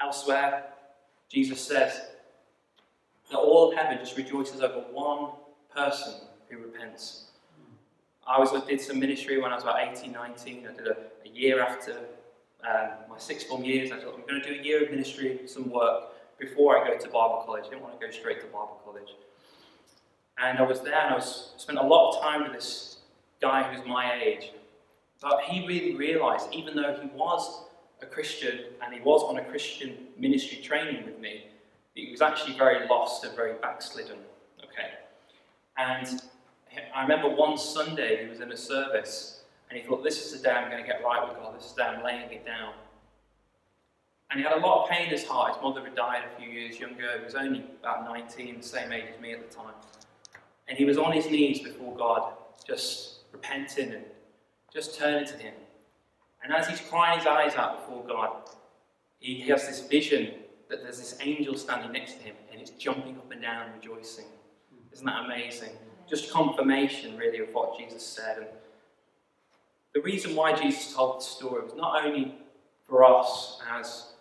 Elsewhere, 0.00 0.66
Jesus 1.28 1.60
says 1.60 2.00
that 3.30 3.38
all 3.38 3.70
of 3.70 3.76
heaven 3.76 3.98
just 3.98 4.16
rejoices 4.16 4.60
over 4.60 4.84
one 4.92 5.30
person 5.74 6.14
who 6.48 6.58
repents. 6.58 7.26
I 8.26 8.38
was 8.38 8.50
did 8.64 8.80
some 8.80 8.98
ministry 8.98 9.40
when 9.40 9.52
I 9.52 9.56
was 9.56 9.64
about 9.64 9.80
18, 9.80 10.12
19. 10.12 10.66
I 10.66 10.76
did 10.76 10.86
a, 10.86 10.96
a 11.24 11.28
year 11.28 11.60
after 11.60 11.98
um, 12.68 12.90
my 13.10 13.18
sixth 13.18 13.46
form 13.46 13.64
years. 13.64 13.92
I 13.92 13.98
thought 13.98 14.14
I'm 14.14 14.26
going 14.28 14.42
to 14.42 14.54
do 14.54 14.60
a 14.60 14.62
year 14.62 14.84
of 14.84 14.90
ministry, 14.90 15.40
some 15.46 15.70
work 15.70 16.04
before 16.38 16.78
I 16.78 16.88
go 16.88 16.98
to 16.98 17.06
Bible 17.06 17.42
college. 17.44 17.64
I 17.66 17.70
didn't 17.70 17.82
want 17.82 17.98
to 18.00 18.06
go 18.06 18.12
straight 18.12 18.40
to 18.40 18.46
Bible 18.46 18.80
college. 18.84 19.10
And 20.38 20.58
I 20.58 20.62
was 20.62 20.80
there 20.80 20.98
and 20.98 21.12
I 21.12 21.16
was 21.16 21.52
spent 21.56 21.78
a 21.78 21.82
lot 21.82 22.14
of 22.14 22.22
time 22.22 22.42
with 22.42 22.52
this 22.52 22.98
guy 23.40 23.62
who's 23.62 23.86
my 23.86 24.20
age. 24.20 24.50
But 25.22 25.42
he 25.42 25.66
really 25.66 25.94
realized, 25.94 26.48
even 26.52 26.74
though 26.74 26.98
he 27.00 27.08
was 27.16 27.64
a 28.02 28.06
Christian 28.06 28.60
and 28.82 28.92
he 28.92 29.00
was 29.00 29.22
on 29.22 29.38
a 29.38 29.44
Christian 29.44 29.96
ministry 30.18 30.58
training 30.58 31.04
with 31.04 31.20
me, 31.20 31.46
he 31.94 32.10
was 32.10 32.20
actually 32.20 32.58
very 32.58 32.86
lost 32.88 33.24
and 33.24 33.34
very 33.36 33.54
backslidden. 33.62 34.18
Okay. 34.58 34.90
And 35.78 36.20
I 36.94 37.02
remember 37.02 37.28
one 37.28 37.56
Sunday 37.56 38.24
he 38.24 38.28
was 38.28 38.40
in 38.40 38.50
a 38.50 38.56
service 38.56 39.43
and 39.70 39.78
he 39.78 39.86
thought, 39.86 40.02
This 40.04 40.24
is 40.24 40.32
the 40.32 40.48
day 40.48 40.52
I'm 40.52 40.70
going 40.70 40.82
to 40.82 40.86
get 40.86 41.02
right 41.04 41.26
with 41.26 41.36
God. 41.38 41.56
This 41.56 41.66
is 41.66 41.72
the 41.72 41.82
day 41.82 41.88
I'm 41.88 42.04
laying 42.04 42.30
it 42.30 42.44
down. 42.44 42.74
And 44.30 44.40
he 44.40 44.44
had 44.44 44.56
a 44.56 44.60
lot 44.60 44.84
of 44.84 44.90
pain 44.90 45.04
in 45.04 45.10
his 45.10 45.24
heart. 45.24 45.54
His 45.54 45.62
mother 45.62 45.82
had 45.84 45.94
died 45.94 46.22
a 46.24 46.40
few 46.40 46.50
years 46.50 46.78
younger. 46.80 47.18
He 47.18 47.24
was 47.24 47.34
only 47.34 47.64
about 47.80 48.04
19, 48.04 48.56
the 48.56 48.62
same 48.62 48.92
age 48.92 49.04
as 49.14 49.20
me 49.20 49.32
at 49.32 49.48
the 49.48 49.54
time. 49.54 49.74
And 50.66 50.76
he 50.76 50.84
was 50.84 50.98
on 50.98 51.12
his 51.12 51.26
knees 51.26 51.60
before 51.60 51.94
God, 51.94 52.32
just 52.66 53.30
repenting 53.32 53.92
and 53.92 54.04
just 54.72 54.98
turning 54.98 55.26
to 55.26 55.36
Him. 55.36 55.54
And 56.42 56.52
as 56.52 56.68
he's 56.68 56.80
crying 56.80 57.18
his 57.18 57.26
eyes 57.26 57.54
out 57.54 57.80
before 57.80 58.04
God, 58.06 58.30
he 59.18 59.40
has 59.48 59.66
this 59.66 59.86
vision 59.86 60.34
that 60.68 60.82
there's 60.82 60.98
this 60.98 61.16
angel 61.20 61.56
standing 61.56 61.92
next 61.92 62.14
to 62.14 62.18
him 62.18 62.34
and 62.52 62.60
it's 62.60 62.70
jumping 62.70 63.16
up 63.16 63.30
and 63.30 63.40
down, 63.40 63.68
rejoicing. 63.74 64.26
Isn't 64.92 65.06
that 65.06 65.24
amazing? 65.24 65.70
Just 66.08 66.30
confirmation, 66.30 67.16
really, 67.16 67.38
of 67.38 67.48
what 67.52 67.78
Jesus 67.78 68.06
said. 68.06 68.38
And 68.38 68.46
the 69.94 70.00
reason 70.00 70.34
why 70.34 70.52
Jesus 70.52 70.92
told 70.92 71.20
this 71.20 71.26
story 71.26 71.62
was 71.62 71.74
not 71.74 72.04
only 72.04 72.34
for 72.86 73.04
us 73.04 73.60
as 73.70 74.12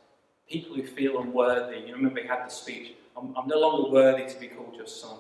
people 0.50 0.76
who 0.76 0.84
feel 0.84 1.20
unworthy. 1.20 1.80
You 1.80 1.96
remember 1.96 2.22
he 2.22 2.28
had 2.28 2.46
the 2.46 2.52
speech, 2.52 2.94
I'm, 3.18 3.36
I'm 3.36 3.48
no 3.48 3.60
longer 3.60 3.90
worthy 3.90 4.32
to 4.32 4.40
be 4.40 4.48
called 4.48 4.76
your 4.76 4.88
son. 4.88 5.18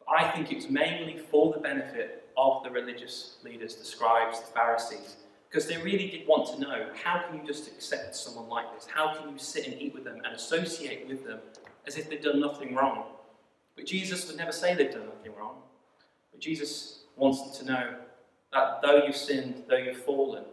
But 0.00 0.12
I 0.18 0.30
think 0.32 0.52
it's 0.52 0.68
mainly 0.68 1.18
for 1.30 1.52
the 1.52 1.60
benefit 1.60 2.28
of 2.36 2.64
the 2.64 2.70
religious 2.70 3.36
leaders, 3.44 3.76
the 3.76 3.84
scribes, 3.84 4.40
the 4.40 4.46
Pharisees, 4.46 5.16
because 5.48 5.68
they 5.68 5.76
really 5.76 6.08
did 6.08 6.26
want 6.26 6.46
to 6.54 6.60
know 6.60 6.88
how 7.04 7.22
can 7.22 7.38
you 7.38 7.46
just 7.46 7.68
accept 7.68 8.16
someone 8.16 8.48
like 8.48 8.74
this? 8.74 8.86
How 8.92 9.14
can 9.14 9.30
you 9.30 9.38
sit 9.38 9.66
and 9.68 9.80
eat 9.80 9.94
with 9.94 10.04
them 10.04 10.20
and 10.24 10.34
associate 10.34 11.06
with 11.06 11.24
them 11.24 11.38
as 11.86 11.96
if 11.96 12.08
they've 12.08 12.22
done 12.22 12.40
nothing 12.40 12.74
wrong? 12.74 13.04
But 13.76 13.86
Jesus 13.86 14.26
would 14.26 14.36
never 14.36 14.52
say 14.52 14.74
they've 14.74 14.90
done 14.90 15.06
nothing 15.06 15.34
wrong. 15.38 15.56
But 16.30 16.40
Jesus 16.40 17.04
wants 17.16 17.42
them 17.42 17.66
to 17.66 17.72
know 17.72 17.94
that 18.52 18.80
though 18.82 19.04
you've 19.04 19.16
sinned, 19.16 19.64
though 19.68 19.76
you've 19.76 20.04
fallen, 20.04 20.44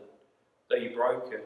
though 0.69 0.77
you're 0.77 0.93
broken, 0.93 1.41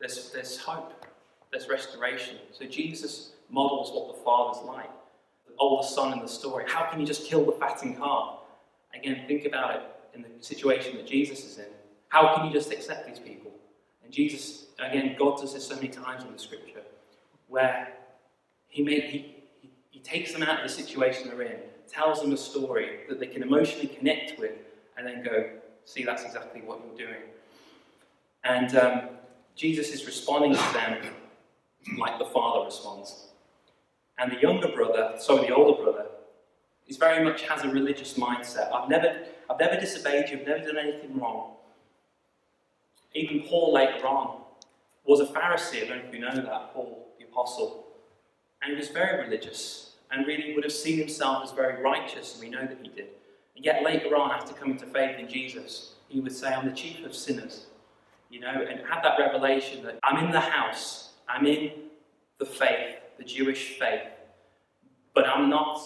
there's, 0.00 0.30
there's 0.30 0.58
hope, 0.58 1.04
there's 1.50 1.68
restoration. 1.68 2.36
So 2.52 2.64
Jesus 2.64 3.32
models 3.50 3.90
what 3.92 4.16
the 4.16 4.22
Father's 4.24 4.62
like. 4.64 4.88
Oh, 4.88 5.48
the 5.48 5.54
older 5.58 5.86
son 5.86 6.12
in 6.12 6.20
the 6.20 6.28
story. 6.28 6.64
How 6.66 6.84
can 6.84 7.00
you 7.00 7.06
just 7.06 7.26
kill 7.26 7.44
the 7.44 7.52
fattened 7.52 7.98
calf? 7.98 8.38
Again, 8.94 9.24
think 9.26 9.44
about 9.44 9.76
it 9.76 9.82
in 10.14 10.22
the 10.22 10.28
situation 10.40 10.96
that 10.96 11.06
Jesus 11.06 11.44
is 11.44 11.58
in. 11.58 11.66
How 12.08 12.34
can 12.34 12.46
you 12.46 12.52
just 12.52 12.72
accept 12.72 13.06
these 13.06 13.18
people? 13.18 13.50
And 14.02 14.12
Jesus, 14.12 14.66
again, 14.78 15.14
God 15.18 15.38
does 15.38 15.52
this 15.52 15.66
so 15.66 15.76
many 15.76 15.88
times 15.88 16.24
in 16.24 16.32
the 16.32 16.38
scripture, 16.38 16.82
where 17.48 17.92
he, 18.68 18.82
made, 18.82 19.04
he, 19.04 19.36
he 19.90 20.00
takes 20.00 20.32
them 20.32 20.42
out 20.42 20.60
of 20.60 20.68
the 20.68 20.74
situation 20.74 21.28
they're 21.28 21.42
in, 21.42 21.60
tells 21.88 22.22
them 22.22 22.32
a 22.32 22.36
story 22.36 23.00
that 23.08 23.20
they 23.20 23.26
can 23.26 23.42
emotionally 23.42 23.88
connect 23.88 24.38
with, 24.38 24.52
and 25.00 25.08
then 25.08 25.24
go, 25.24 25.48
see, 25.86 26.04
that's 26.04 26.24
exactly 26.24 26.60
what 26.60 26.80
you're 26.84 27.06
doing. 27.08 27.22
And 28.44 28.76
um, 28.76 29.02
Jesus 29.56 29.92
is 29.92 30.04
responding 30.04 30.52
to 30.52 30.72
them 30.74 30.98
like 31.96 32.18
the 32.18 32.26
father 32.26 32.66
responds. 32.66 33.28
And 34.18 34.30
the 34.30 34.40
younger 34.40 34.68
brother, 34.68 35.14
sorry, 35.18 35.46
the 35.46 35.54
older 35.54 35.82
brother, 35.82 36.06
is 36.86 36.98
very 36.98 37.24
much 37.24 37.42
has 37.42 37.64
a 37.64 37.68
religious 37.68 38.14
mindset. 38.14 38.70
I've 38.74 38.90
never, 38.90 39.22
I've 39.48 39.58
never 39.58 39.80
disobeyed 39.80 40.28
you, 40.28 40.40
I've 40.40 40.46
never 40.46 40.66
done 40.66 40.76
anything 40.76 41.18
wrong. 41.18 41.52
Even 43.14 43.40
Paul 43.48 43.72
later 43.72 44.06
on 44.06 44.42
was 45.06 45.20
a 45.20 45.26
Pharisee. 45.26 45.84
I 45.84 45.86
don't 45.86 45.98
know 45.98 46.04
if 46.08 46.14
you 46.14 46.20
know 46.20 46.34
that, 46.34 46.74
Paul, 46.74 47.08
the 47.18 47.24
apostle. 47.24 47.86
And 48.62 48.72
he 48.72 48.76
was 48.76 48.88
very 48.88 49.24
religious 49.24 49.92
and 50.10 50.26
really 50.26 50.54
would 50.54 50.64
have 50.64 50.72
seen 50.72 50.98
himself 50.98 51.44
as 51.44 51.52
very 51.52 51.82
righteous, 51.82 52.34
and 52.34 52.44
we 52.44 52.50
know 52.50 52.66
that 52.66 52.78
he 52.82 52.88
did. 52.88 53.08
And 53.60 53.66
yet 53.66 53.82
later 53.82 54.16
on, 54.16 54.30
after 54.30 54.54
coming 54.54 54.78
to 54.78 54.86
faith 54.86 55.18
in 55.18 55.28
Jesus, 55.28 55.96
he 56.08 56.18
would 56.18 56.32
say, 56.32 56.48
I'm 56.48 56.66
the 56.66 56.74
chief 56.74 57.04
of 57.04 57.14
sinners. 57.14 57.66
You 58.30 58.40
know, 58.40 58.48
and 58.48 58.80
had 58.88 59.02
that 59.02 59.18
revelation 59.18 59.84
that 59.84 59.98
I'm 60.02 60.24
in 60.24 60.32
the 60.32 60.40
house, 60.40 61.10
I'm 61.28 61.44
in 61.44 61.70
the 62.38 62.46
faith, 62.46 62.96
the 63.18 63.24
Jewish 63.24 63.78
faith, 63.78 64.08
but 65.12 65.28
I'm 65.28 65.50
not 65.50 65.78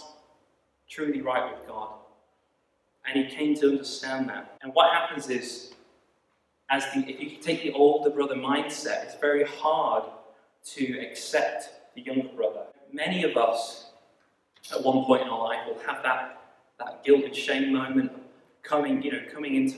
truly 0.88 1.20
right 1.20 1.52
with 1.52 1.66
God. 1.66 1.94
And 3.08 3.24
he 3.24 3.34
came 3.34 3.56
to 3.56 3.70
understand 3.70 4.28
that. 4.28 4.56
And 4.62 4.72
what 4.72 4.92
happens 4.94 5.28
is, 5.28 5.72
as 6.70 6.84
the, 6.94 7.00
if 7.00 7.32
you 7.32 7.38
take 7.38 7.64
the 7.64 7.72
older 7.72 8.08
brother 8.08 8.36
mindset, 8.36 9.02
it's 9.02 9.16
very 9.16 9.46
hard 9.46 10.04
to 10.74 11.00
accept 11.00 11.70
the 11.96 12.02
younger 12.02 12.28
brother. 12.36 12.66
Many 12.92 13.24
of 13.24 13.36
us, 13.36 13.86
at 14.72 14.80
one 14.80 15.04
point 15.06 15.22
in 15.22 15.28
our 15.28 15.42
life, 15.42 15.66
will 15.66 15.82
have 15.84 16.04
that, 16.04 16.43
that 16.78 17.04
guilt 17.04 17.24
and 17.24 17.34
shame 17.34 17.72
moment 17.72 18.12
of 18.12 18.20
coming, 18.62 19.02
you 19.02 19.12
know, 19.12 19.20
coming 19.32 19.54
into 19.54 19.76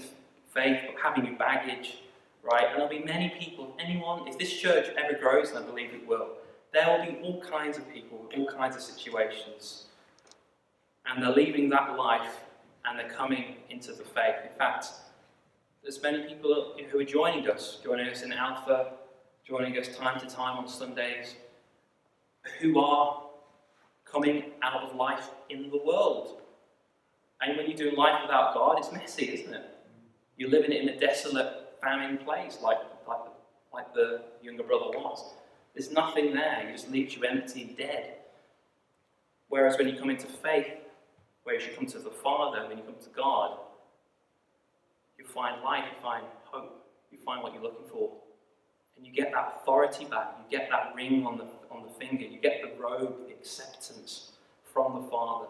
faith, 0.53 0.81
but 0.87 0.95
having 1.03 1.26
your 1.26 1.37
baggage, 1.37 1.99
right? 2.43 2.67
And 2.67 2.76
there'll 2.76 2.88
be 2.88 3.05
many 3.05 3.33
people, 3.38 3.75
anyone, 3.79 4.26
if 4.26 4.38
this 4.38 4.53
church 4.53 4.88
ever 4.97 5.19
grows, 5.19 5.50
and 5.50 5.59
I 5.59 5.62
believe 5.62 5.93
it 5.93 6.07
will, 6.07 6.29
there 6.73 6.87
will 6.88 7.05
be 7.05 7.19
all 7.23 7.41
kinds 7.43 7.79
of 7.79 7.93
people, 7.93 8.26
all 8.37 8.47
kinds 8.47 8.76
of 8.76 8.83
situations. 8.83 9.87
And 11.07 11.23
they're 11.23 11.33
leaving 11.33 11.69
that 11.71 11.97
life 11.97 12.41
and 12.85 12.99
they're 12.99 13.11
coming 13.11 13.57
into 13.71 13.93
the 13.93 14.05
faith. 14.05 14.37
In 14.45 14.57
fact, 14.59 14.87
there's 15.83 16.03
many 16.03 16.25
people 16.25 16.75
who 16.91 16.99
are 16.99 17.05
joining 17.05 17.49
us, 17.49 17.79
joining 17.83 18.09
us 18.09 18.23
in 18.23 18.33
Alpha, 18.33 18.93
joining 19.47 19.79
us 19.79 19.97
time 19.97 20.19
to 20.21 20.26
time 20.26 20.59
on 20.59 20.69
Sundays, 20.69 21.37
who 22.61 22.81
are 22.81 23.23
coming 24.05 24.45
out 24.62 24.83
of 24.83 24.97
life 24.97 25.31
in 25.49 25.71
the 25.71 25.79
world. 25.79 26.41
And 27.40 27.57
when 27.57 27.66
you're 27.66 27.76
doing 27.76 27.97
life 27.97 28.23
without 28.23 28.55
God, 28.55 28.78
it's 28.78 28.93
messy, 28.93 29.26
isn't 29.33 29.52
it? 29.52 29.64
You're 30.37 30.50
living 30.50 30.73
in 30.73 30.88
a 30.88 30.99
desolate, 30.99 31.76
famine 31.83 32.19
place, 32.19 32.59
like, 32.62 32.78
like, 33.07 33.21
like 33.73 33.95
the 33.95 34.23
younger 34.43 34.62
brother 34.62 34.87
was. 34.87 35.35
There's 35.75 35.93
nothing 35.93 36.33
there. 36.33 36.66
It 36.69 36.73
just 36.73 36.90
leaves 36.90 37.14
you 37.14 37.25
empty, 37.25 37.75
dead. 37.76 38.14
Whereas 39.49 39.76
when 39.78 39.88
you 39.88 39.99
come 39.99 40.11
into 40.11 40.26
faith, 40.26 40.66
whereas 41.45 41.64
you 41.66 41.73
come 41.76 41.87
to 41.87 41.99
the 41.99 42.11
Father, 42.11 42.66
when 42.66 42.78
you 42.78 42.85
come 42.85 42.97
to 43.02 43.11
God, 43.11 43.59
you 45.19 45.25
find 45.26 45.62
life, 45.62 45.85
you 45.90 46.02
find 46.02 46.25
hope, 46.45 46.87
you 47.11 47.19
find 47.19 47.43
what 47.43 47.52
you're 47.52 47.62
looking 47.62 47.87
for. 47.90 48.12
And 48.97 49.07
you 49.07 49.12
get 49.12 49.33
that 49.33 49.61
authority 49.61 50.07
back, 50.07 50.37
you 50.38 50.59
get 50.59 50.69
that 50.71 50.95
ring 50.95 51.26
on 51.26 51.37
the, 51.37 51.45
on 51.71 51.83
the 51.87 51.93
finger, 51.93 52.25
you 52.25 52.38
get 52.38 52.62
the 52.62 52.83
robe, 52.83 53.14
acceptance 53.31 54.33
from 54.73 55.02
the 55.02 55.11
Father. 55.11 55.47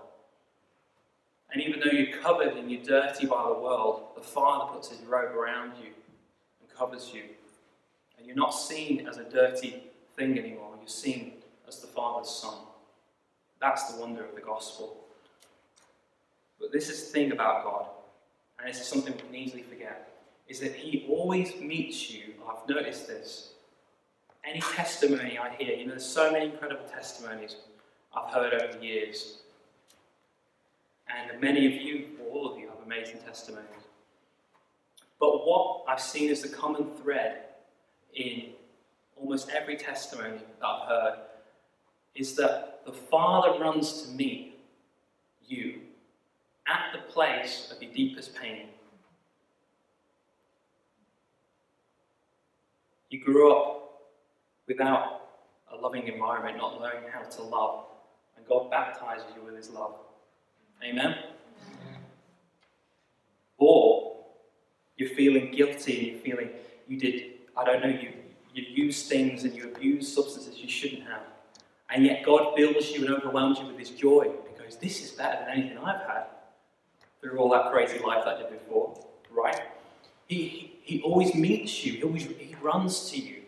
And 1.52 1.62
even 1.62 1.80
though 1.80 1.90
you're 1.90 2.18
covered 2.18 2.56
and 2.56 2.70
you're 2.70 2.82
dirty 2.82 3.26
by 3.26 3.44
the 3.46 3.58
world, 3.58 4.08
the 4.16 4.22
Father 4.22 4.72
puts 4.72 4.88
his 4.88 5.00
robe 5.02 5.34
around 5.34 5.72
you 5.80 5.90
and 6.60 6.76
covers 6.76 7.12
you. 7.14 7.22
And 8.18 8.26
you're 8.26 8.36
not 8.36 8.50
seen 8.50 9.06
as 9.06 9.18
a 9.18 9.24
dirty 9.24 9.82
thing 10.16 10.38
anymore. 10.38 10.74
You're 10.78 10.88
seen 10.88 11.34
as 11.68 11.80
the 11.80 11.86
Father's 11.86 12.28
Son. 12.28 12.58
That's 13.60 13.92
the 13.92 14.00
wonder 14.00 14.24
of 14.24 14.34
the 14.34 14.40
gospel. 14.40 15.04
But 16.60 16.72
this 16.72 16.88
is 16.88 17.04
the 17.04 17.12
thing 17.12 17.32
about 17.32 17.64
God, 17.64 17.86
and 18.58 18.68
this 18.68 18.80
is 18.80 18.86
something 18.86 19.12
we 19.12 19.20
can 19.20 19.34
easily 19.34 19.62
forget, 19.62 20.10
is 20.48 20.60
that 20.60 20.74
He 20.74 21.06
always 21.08 21.54
meets 21.60 22.10
you. 22.10 22.34
I've 22.48 22.68
noticed 22.68 23.06
this. 23.06 23.50
Any 24.44 24.60
testimony 24.60 25.38
I 25.38 25.54
hear, 25.56 25.76
you 25.76 25.84
know, 25.84 25.90
there's 25.90 26.06
so 26.06 26.30
many 26.30 26.46
incredible 26.46 26.84
testimonies 26.84 27.56
I've 28.16 28.32
heard 28.32 28.54
over 28.54 28.78
the 28.78 28.84
years. 28.84 29.38
And 31.08 31.40
many 31.40 31.66
of 31.66 31.80
you, 31.80 32.06
all 32.30 32.52
of 32.52 32.58
you, 32.58 32.68
have 32.68 32.78
amazing 32.84 33.18
testimonies. 33.18 33.68
But 35.18 35.46
what 35.46 35.84
I've 35.88 36.00
seen 36.00 36.30
as 36.30 36.42
the 36.42 36.48
common 36.48 36.90
thread 37.02 37.44
in 38.14 38.50
almost 39.16 39.48
every 39.50 39.76
testimony 39.76 40.38
that 40.60 40.66
I've 40.66 40.88
heard 40.88 41.18
is 42.14 42.34
that 42.36 42.80
the 42.84 42.92
Father 42.92 43.58
runs 43.58 44.02
to 44.02 44.10
meet 44.10 44.58
you 45.46 45.80
at 46.66 46.92
the 46.92 46.98
place 47.12 47.72
of 47.74 47.82
your 47.82 47.92
deepest 47.92 48.34
pain. 48.34 48.68
You 53.10 53.24
grew 53.24 53.52
up 53.52 54.02
without 54.66 55.22
a 55.72 55.76
loving 55.76 56.08
environment, 56.08 56.56
not 56.56 56.80
knowing 56.80 57.08
how 57.12 57.22
to 57.22 57.42
love, 57.42 57.84
and 58.36 58.46
God 58.46 58.70
baptizes 58.70 59.26
you 59.36 59.42
with 59.44 59.56
His 59.56 59.70
love. 59.70 59.94
Amen? 60.84 61.16
Or 63.58 64.16
you're 64.96 65.10
feeling 65.10 65.52
guilty 65.52 65.98
and 65.98 66.06
you're 66.08 66.20
feeling 66.20 66.50
you 66.88 66.98
did, 66.98 67.22
I 67.56 67.64
don't 67.64 67.82
know, 67.82 67.88
you 67.88 68.12
you 68.56 68.64
use 68.84 69.06
things 69.06 69.44
and 69.44 69.54
you 69.54 69.64
abuse 69.64 70.12
substances 70.12 70.58
you 70.58 70.68
shouldn't 70.68 71.02
have. 71.02 71.20
And 71.90 72.06
yet 72.06 72.24
God 72.24 72.54
fills 72.56 72.90
you 72.90 73.04
and 73.04 73.14
overwhelms 73.14 73.58
you 73.58 73.66
with 73.66 73.78
His 73.78 73.90
joy 73.90 74.32
because 74.56 74.76
this 74.76 75.04
is 75.04 75.10
better 75.10 75.44
than 75.44 75.58
anything 75.58 75.78
I've 75.78 76.00
had 76.00 76.24
through 77.20 77.38
all 77.38 77.50
that 77.50 77.70
crazy 77.70 77.98
life 77.98 78.24
that 78.24 78.36
I 78.36 78.42
did 78.42 78.50
before, 78.50 78.98
right? 79.30 79.60
He, 80.26 80.48
he, 80.48 80.78
he 80.82 81.02
always 81.02 81.34
meets 81.34 81.84
you, 81.84 81.92
he, 81.92 82.02
always, 82.02 82.24
he 82.24 82.56
runs 82.62 83.10
to 83.10 83.18
you 83.18 83.42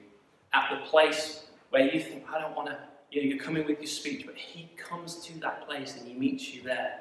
at 0.52 0.70
the 0.70 0.86
place 0.88 1.46
where 1.70 1.82
you 1.82 2.00
think, 2.00 2.24
I 2.32 2.40
don't 2.40 2.54
want 2.54 2.68
to, 2.68 2.78
you 3.10 3.22
know, 3.22 3.28
you're 3.28 3.44
coming 3.44 3.66
with 3.66 3.78
your 3.78 3.88
speech, 3.88 4.26
but 4.26 4.36
He 4.36 4.68
comes 4.76 5.16
to 5.26 5.38
that 5.40 5.66
place 5.66 5.96
and 5.96 6.06
He 6.06 6.14
meets 6.14 6.54
you 6.54 6.62
there. 6.62 7.00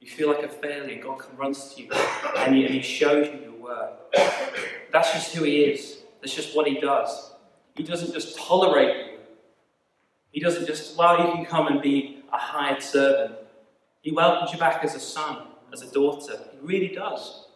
You 0.00 0.08
feel 0.08 0.28
like 0.28 0.42
a 0.42 0.48
failure, 0.48 1.02
God 1.02 1.22
runs 1.36 1.74
to 1.74 1.82
you 1.82 1.92
and 2.38 2.54
he, 2.54 2.64
and 2.64 2.74
he 2.74 2.80
shows 2.80 3.26
you 3.28 3.40
your 3.42 3.52
worth. 3.52 3.92
That's 4.92 5.12
just 5.12 5.34
who 5.34 5.44
He 5.44 5.64
is, 5.64 5.98
that's 6.20 6.34
just 6.34 6.56
what 6.56 6.66
He 6.66 6.80
does. 6.80 7.32
He 7.76 7.82
doesn't 7.82 8.12
just 8.12 8.38
tolerate 8.38 8.96
you. 8.96 9.18
He 10.32 10.40
doesn't 10.40 10.66
just, 10.66 10.96
well, 10.96 11.18
you 11.18 11.32
can 11.32 11.44
come 11.44 11.68
and 11.68 11.82
be 11.82 12.22
a 12.32 12.36
hired 12.36 12.82
servant. 12.82 13.36
He 14.00 14.12
welcomes 14.12 14.52
you 14.52 14.58
back 14.58 14.84
as 14.84 14.94
a 14.94 15.00
son, 15.00 15.48
as 15.72 15.82
a 15.82 15.90
daughter. 15.90 16.38
He 16.52 16.58
really 16.66 16.94
does. 16.94 17.46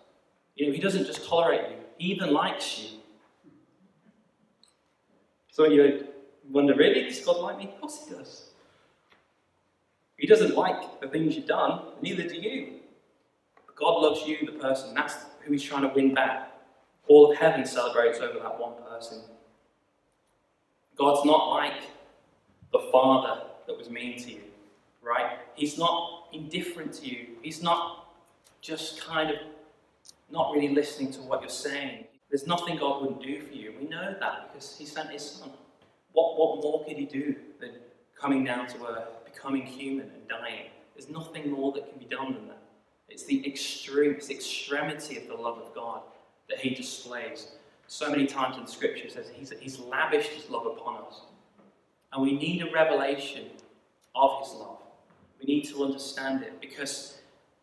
You 0.57 0.67
know, 0.67 0.73
he 0.73 0.81
doesn't 0.81 1.07
just 1.07 1.27
tolerate 1.27 1.71
you, 1.71 1.77
he 1.99 2.13
even 2.13 2.33
likes 2.33 2.79
you. 2.79 2.99
So 5.51 5.65
you 5.65 6.09
wonder, 6.51 6.75
really, 6.75 7.05
does 7.05 7.21
God 7.25 7.39
like 7.39 7.59
me? 7.59 7.65
Of 7.65 7.81
course 7.81 8.07
he 8.07 8.15
does. 8.15 8.44
He 10.16 10.26
doesn't 10.26 10.54
like 10.54 11.00
the 11.00 11.09
things 11.09 11.37
you've 11.37 11.47
done, 11.47 11.83
neither 12.00 12.23
do 12.23 12.40
you. 12.40 12.75
But 13.66 13.76
God 13.76 14.00
loves 14.00 14.26
you, 14.26 14.47
the 14.47 14.59
person. 14.59 14.94
That's 14.94 15.14
who 15.40 15.52
he's 15.52 15.62
trying 15.62 15.83
to 15.83 15.94
win 15.94 16.14
back. 16.14 16.52
All 17.09 17.30
of 17.30 17.37
heaven 17.37 17.66
celebrates 17.66 18.18
over 18.21 18.38
that 18.38 18.59
one 18.59 18.75
person. 18.88 19.21
God's 20.97 21.25
not 21.25 21.50
like 21.50 21.83
the 22.73 22.78
father 22.92 23.42
that 23.66 23.76
was 23.76 23.90
mean 23.90 24.18
to 24.18 24.30
you, 24.30 24.42
right? 25.02 25.38
He's 25.54 25.76
not 25.76 26.28
indifferent 26.33 26.92
to 26.94 27.06
you. 27.06 27.26
He's 27.42 27.62
not 27.62 28.06
just 28.61 29.00
kind 29.00 29.30
of 29.30 29.37
not 30.30 30.52
really 30.52 30.75
listening 30.75 31.12
to 31.12 31.21
what 31.21 31.40
you're 31.40 31.50
saying. 31.50 32.04
There's 32.30 32.47
nothing 32.47 32.78
God 32.78 33.02
wouldn't 33.02 33.23
do 33.23 33.40
for 33.40 33.52
you. 33.52 33.75
We 33.80 33.87
know 33.87 34.14
that 34.18 34.52
because 34.52 34.76
He 34.78 34.87
sent 34.87 35.11
His 35.11 35.23
Son. 35.23 35.50
What, 36.12 36.38
what 36.38 36.62
more 36.62 36.85
could 36.85 36.97
He 36.97 37.04
do 37.04 37.37
than 37.61 37.71
coming 38.18 38.44
down 38.44 38.66
to 38.68 38.87
earth, 38.87 39.24
becoming 39.35 39.67
human, 39.67 40.07
and 40.11 40.29
dying? 40.29 40.71
There's 40.97 41.11
nothing 41.11 41.50
more 41.50 41.73
that 41.73 41.91
can 41.91 41.99
be 41.99 42.07
done 42.07 42.35
than 42.35 42.49
that. 42.49 42.62
It's 43.09 43.25
the 43.25 43.47
extreme, 43.47 44.12
it's 44.12 44.29
the 44.29 44.35
extremity 44.35 45.19
of 45.19 45.26
the 45.29 45.35
love 45.35 45.59
of 45.59 45.75
God 45.75 46.03
that 46.49 46.59
He 46.59 46.71
displays 46.75 47.53
so 47.87 48.11
many 48.11 48.26
times 48.26 48.57
in 48.57 48.67
Scripture 48.67 49.09
says 49.09 49.31
he's, 49.35 49.53
he's 49.61 49.79
lavished 49.79 50.31
his 50.31 50.49
love 50.49 50.67
upon 50.67 51.05
us. 51.05 51.23
And 52.12 52.23
we 52.23 52.33
need 52.33 52.62
a 52.62 52.71
revelation 52.73 53.47
of 54.14 54.41
his 54.41 54.55
love. 54.55 54.79
We 55.41 55.47
need 55.47 55.64
to 55.69 55.85
understand 55.85 56.43
it 56.43 56.61
because 56.61 57.19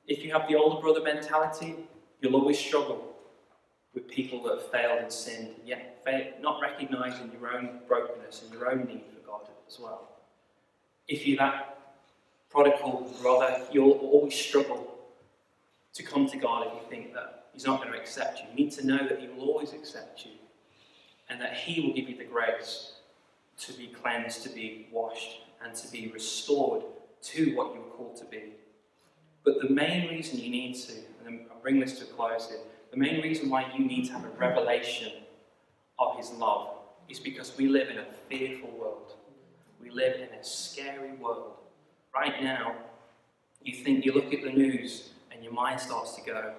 if 0.08 0.24
you 0.24 0.32
have 0.34 0.48
the 0.48 0.56
older 0.56 0.82
brother 0.82 1.02
mentality, 1.02 1.76
you'll 2.22 2.36
always 2.36 2.60
struggle. 2.60 3.08
with 3.94 4.08
people 4.08 4.42
that 4.44 4.58
have 4.58 4.72
failed 4.72 5.00
and 5.00 5.12
sinned, 5.12 5.50
yet 5.66 6.06
not 6.42 6.62
recognizing 6.62 7.30
your 7.32 7.52
own 7.54 7.80
brokenness 7.88 8.44
and 8.44 8.54
your 8.54 8.72
own 8.72 8.86
need 8.86 9.04
for 9.14 9.26
God 9.28 9.50
as 9.68 9.80
well. 9.80 10.10
If 11.12 11.28
you're 11.28 11.40
that 11.40 11.78
prodigal 12.50 13.14
brother, 13.22 13.66
you'll 13.70 13.92
always 13.92 14.34
struggle 14.34 14.96
to 15.92 16.04
come 16.04 16.26
to 16.30 16.38
God 16.38 16.68
if 16.68 16.74
you 16.74 16.80
think 16.90 17.14
that 17.14 17.48
He's 17.52 17.66
not 17.66 17.82
going 17.82 17.92
to 17.92 18.00
accept 18.00 18.40
you. 18.40 18.46
You 18.50 18.56
need 18.56 18.72
to 18.72 18.88
know 18.88 19.06
that 19.10 19.20
He 19.20 19.28
will 19.28 19.50
always 19.50 19.74
accept 19.74 20.24
you 20.24 20.32
and 21.30 21.42
that 21.42 21.54
He 21.54 21.82
will 21.82 21.94
give 21.94 22.08
you 22.08 22.16
the 22.16 22.24
grace 22.24 22.94
to 23.58 23.74
be 23.74 23.88
cleansed, 23.88 24.44
to 24.44 24.50
be 24.50 24.88
washed, 24.90 25.42
and 25.62 25.76
to 25.76 25.92
be 25.92 26.08
restored 26.14 26.84
to 27.24 27.56
what 27.58 27.76
you 27.76 27.82
were 27.82 27.90
called 27.90 28.16
to 28.16 28.26
be. 28.26 28.54
But 29.44 29.60
the 29.62 29.70
main 29.70 30.08
reason 30.08 30.40
you 30.40 30.50
need 30.50 30.76
to, 30.76 30.94
and 31.26 31.42
I'll 31.52 31.60
bring 31.60 31.82
this 31.82 32.00
to 32.00 32.06
a 32.06 32.08
close 32.08 32.48
here, 32.48 32.60
the 32.92 32.98
main 32.98 33.22
reason 33.22 33.50
why 33.50 33.70
you 33.78 33.84
need 33.84 34.06
to 34.06 34.14
have 34.14 34.24
a 34.24 34.30
revelation 34.30 35.12
of 36.00 36.16
His 36.16 36.32
love 36.32 36.70
is 37.10 37.20
because 37.20 37.58
we 37.58 37.68
live 37.68 37.90
in 37.90 37.98
a 37.98 38.06
fearful 38.30 38.70
world. 38.80 39.16
We 39.82 39.90
live 39.90 40.16
in 40.16 40.30
a 40.38 40.44
scary 40.44 41.14
world. 41.14 41.54
Right 42.14 42.42
now, 42.44 42.76
you 43.64 43.74
think, 43.84 44.06
you 44.06 44.14
look 44.14 44.34
at 44.34 44.44
the 44.44 44.52
news 44.52 45.10
and 45.32 45.44
your 45.44 45.54
mind 45.54 45.80
starts 45.80 46.16
to 46.16 46.22
go, 46.22 46.54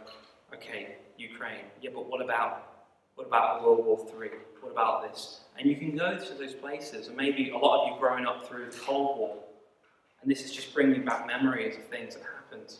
okay, 0.54 0.96
Ukraine, 1.18 1.64
yeah, 1.80 1.90
but 1.94 2.08
what 2.08 2.20
about 2.20 2.68
what 3.14 3.26
about 3.26 3.62
World 3.62 3.84
War 3.84 3.98
III? 4.22 4.30
What 4.60 4.72
about 4.72 5.02
this? 5.02 5.40
And 5.58 5.68
you 5.68 5.76
can 5.76 5.96
go 5.96 6.18
to 6.18 6.34
those 6.34 6.54
places, 6.54 7.08
and 7.08 7.16
maybe 7.16 7.50
a 7.50 7.58
lot 7.58 7.82
of 7.82 7.92
you 7.92 8.00
growing 8.00 8.26
up 8.26 8.48
through 8.48 8.70
the 8.70 8.78
Cold 8.78 9.18
War, 9.18 9.36
and 10.22 10.30
this 10.30 10.42
is 10.44 10.52
just 10.52 10.72
bringing 10.72 11.04
back 11.04 11.26
memories 11.26 11.76
of 11.76 11.84
things 11.84 12.14
that 12.14 12.22
happened 12.22 12.74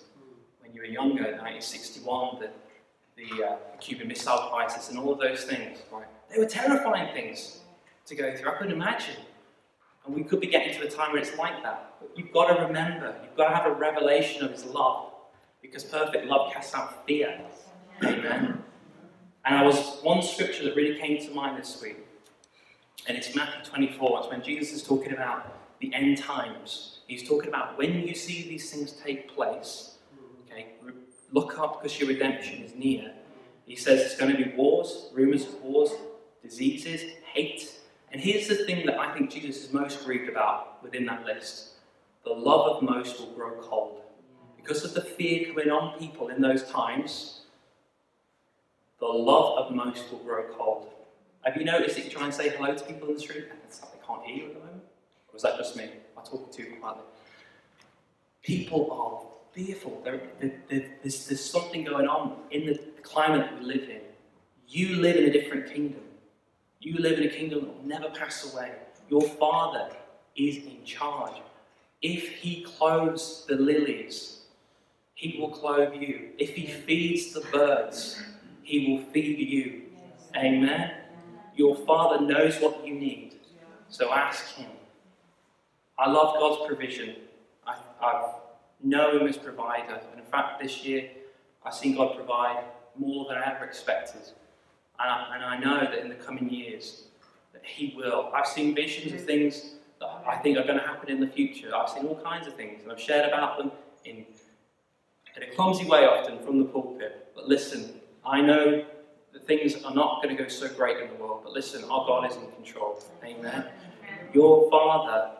when 0.61 0.73
you 0.73 0.81
were 0.81 0.87
younger, 0.87 1.25
1961, 1.25 2.41
the, 2.41 2.51
the, 3.17 3.45
uh, 3.45 3.57
Cuban 3.79 4.09
Missile 4.09 4.49
Crisis, 4.51 4.89
and 4.89 4.99
all 4.99 5.13
of 5.13 5.19
those 5.19 5.45
things. 5.45 5.79
Right? 5.91 6.07
They 6.33 6.39
were 6.39 6.47
terrifying 6.47 7.13
things 7.13 7.61
to 8.07 8.15
go 8.15 8.35
through. 8.35 8.51
I 8.51 8.55
couldn't 8.55 8.73
imagine. 8.73 9.17
And 10.04 10.14
we 10.14 10.25
could 10.25 10.40
be 10.40 10.49
getting 10.49 10.75
to 10.75 10.87
a 10.87 10.90
time 10.90 11.12
where 11.12 11.21
it's 11.21 11.37
like 11.37 11.62
that. 11.62 11.94
But 12.00 12.11
you've 12.16 12.32
got 12.32 12.54
to 12.54 12.64
remember, 12.64 13.14
you've 13.23 13.37
got 13.37 13.50
to 13.50 13.54
have 13.54 13.66
a 13.66 13.75
revelation 13.75 14.44
of 14.44 14.50
His 14.50 14.64
love, 14.64 15.12
because 15.61 15.85
perfect 15.85 16.26
love 16.26 16.52
casts 16.52 16.75
out 16.75 17.06
fear. 17.06 17.40
Amen. 18.02 18.62
And 19.44 19.56
I 19.56 19.62
was 19.64 19.99
one 20.02 20.23
scripture 20.23 20.64
that 20.64 20.76
really 20.76 20.99
came 20.99 21.25
to 21.25 21.32
mind 21.32 21.59
this 21.59 21.80
week, 21.82 21.99
and 23.06 23.16
it's 23.16 23.35
Matthew 23.35 23.64
24. 23.64 24.21
It's 24.21 24.28
when 24.28 24.42
Jesus 24.42 24.73
is 24.73 24.82
talking 24.82 25.12
about 25.12 25.78
the 25.80 25.92
end 25.94 26.18
times. 26.18 27.00
He's 27.06 27.28
talking 27.28 27.49
about 27.49 27.76
when 27.76 28.06
you 28.06 28.14
see 28.14 28.49
these 28.49 28.71
things 28.71 28.92
take 28.92 29.35
place, 29.35 29.97
okay, 30.47 30.75
look 31.32 31.59
up 31.59 31.82
because 31.82 31.99
your 31.99 32.09
redemption 32.09 32.62
is 32.62 32.75
near. 32.75 33.12
He 33.66 33.76
says 33.76 34.00
it's 34.00 34.16
going 34.16 34.37
to 34.37 34.37
be 34.37 34.52
wars, 34.56 35.11
rumors 35.12 35.47
of 35.47 35.61
wars, 35.62 35.90
diseases, 36.42 37.02
hate. 37.32 37.73
And 38.12 38.21
here's 38.21 38.47
the 38.47 38.57
thing 38.66 38.85
that 38.87 38.99
I 38.99 39.12
think 39.14 39.31
Jesus 39.31 39.64
is 39.64 39.73
most 39.73 40.04
grieved 40.04 40.28
about 40.28 40.83
within 40.83 41.07
that 41.07 41.25
list 41.25 41.71
the 42.25 42.31
love 42.31 42.76
of 42.76 42.83
most 42.83 43.19
will 43.19 43.33
grow 43.33 43.50
cold. 43.61 44.02
Because 44.57 44.85
of 44.85 44.95
the 44.95 45.00
fear 45.00 45.49
coming 45.49 45.71
on 45.71 45.99
people 45.99 46.28
in 46.28 46.40
those 46.40 46.62
times, 46.71 47.40
the 49.00 49.07
love 49.07 49.59
of 49.59 49.75
most 49.75 50.11
will 50.12 50.21
grow 50.21 50.45
cold. 50.57 50.88
Have 51.42 51.57
you 51.57 51.64
noticed 51.64 51.97
that 51.97 52.04
you 52.04 52.11
try 52.11 52.25
and 52.25 52.33
say 52.33 52.50
hello 52.50 52.73
to 52.73 52.85
people 52.85 53.09
in 53.09 53.14
the 53.14 53.21
street 53.21 53.47
and 53.50 53.59
it's 53.66 53.83
like 53.83 53.92
they 53.92 54.07
can't 54.07 54.25
hear 54.25 54.37
you 54.37 54.45
at 54.45 54.54
the 54.54 54.61
moment? 54.61 54.85
Or 55.33 55.37
is 55.37 55.42
that 55.42 55.57
just 55.57 55.75
me? 55.75 55.90
I 56.16 56.23
talk 56.23 56.52
too 56.52 56.66
quietly. 56.81 57.02
People 58.42 58.92
are 58.92 59.26
fearful. 59.52 60.00
There, 60.04 60.21
there, 60.38 60.52
there's, 60.69 61.26
there's 61.26 61.45
something 61.45 61.83
going 61.83 62.07
on 62.07 62.37
in 62.52 62.66
the 62.66 62.78
climate 63.02 63.50
we 63.59 63.66
live 63.66 63.88
in. 63.88 64.02
You 64.69 64.97
live 64.97 65.16
in 65.16 65.25
a 65.25 65.33
different 65.33 65.73
kingdom. 65.73 66.02
You 66.83 66.99
live 66.99 67.19
in 67.19 67.25
a 67.25 67.31
kingdom 67.31 67.61
that 67.61 67.77
will 67.77 67.87
never 67.87 68.11
pass 68.11 68.53
away. 68.53 68.73
Your 69.09 69.23
Father 69.23 69.89
is 70.37 70.57
in 70.57 70.85
charge. 70.85 71.37
If 72.03 72.28
He 72.28 72.63
clothes 72.63 73.47
the 73.49 73.54
lilies, 73.54 74.41
He 75.15 75.39
will 75.39 75.50
clothe 75.50 75.95
you. 75.95 76.30
If 76.39 76.56
He 76.56 76.67
feeds 76.67 77.33
the 77.33 77.41
birds, 77.52 78.21
he 78.63 78.93
will 78.93 79.04
feed 79.13 79.39
you. 79.39 79.83
Amen. 80.37 80.93
Your 81.54 81.76
Father 81.76 82.25
knows 82.25 82.59
what 82.61 82.87
you 82.87 82.95
need, 82.95 83.35
so 83.89 84.13
ask 84.13 84.54
Him. 84.54 84.71
I 85.99 86.11
love 86.11 86.35
God's 86.39 86.67
provision. 86.67 87.17
I, 87.67 87.76
I 88.00 88.33
know 88.83 89.19
Him 89.19 89.26
as 89.26 89.37
provider. 89.37 90.00
And 90.11 90.21
in 90.21 90.26
fact, 90.26 90.63
this 90.63 90.85
year, 90.85 91.11
I've 91.65 91.75
seen 91.75 91.97
God 91.97 92.17
provide 92.17 92.65
more 92.99 93.28
than 93.28 93.39
I 93.39 93.54
ever 93.54 93.65
expected. 93.65 94.23
And 95.02 95.10
I, 95.10 95.34
and 95.34 95.45
I 95.45 95.58
know 95.58 95.80
that 95.80 95.99
in 95.99 96.08
the 96.08 96.15
coming 96.15 96.49
years, 96.49 97.04
that 97.52 97.65
He 97.65 97.95
will. 97.97 98.30
I've 98.34 98.47
seen 98.47 98.75
visions 98.75 99.12
of 99.12 99.21
mm. 99.21 99.26
things 99.26 99.75
that 100.00 100.08
I 100.26 100.36
think 100.36 100.58
are 100.58 100.65
going 100.65 100.78
to 100.78 100.86
happen 100.86 101.10
in 101.10 101.21
the 101.21 101.26
future. 101.26 101.75
I've 101.75 101.88
seen 101.88 102.06
all 102.06 102.21
kinds 102.23 102.47
of 102.47 102.54
things, 102.54 102.82
and 102.82 102.93
I've 102.93 103.00
shared 103.00 103.28
about 103.28 103.58
them 103.58 103.73
in, 104.04 104.25
in 105.36 105.43
a 105.43 105.54
clumsy 105.54 105.84
way 105.86 106.06
often 106.06 106.38
from 106.45 106.58
the 106.58 106.65
pulpit. 106.65 107.28
But 107.34 107.49
listen, 107.49 108.00
I 108.25 108.41
know 108.41 108.84
that 109.32 109.47
things 109.47 109.82
are 109.84 109.95
not 109.95 110.23
going 110.23 110.36
to 110.36 110.41
go 110.41 110.49
so 110.49 110.69
great 110.69 110.99
in 110.99 111.08
the 111.08 111.15
world, 111.15 111.41
but 111.43 111.52
listen, 111.52 111.82
our 111.84 112.06
God 112.06 112.30
is 112.30 112.36
in 112.36 112.50
control. 112.52 113.02
Amen. 113.25 113.65
Your 114.32 114.71
Father 114.71 115.32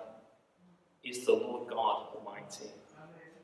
is 1.05 1.25
the 1.25 1.33
Lord 1.33 1.71
God 1.71 2.07
Almighty. 2.17 2.71